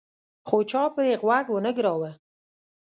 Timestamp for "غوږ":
1.21-1.45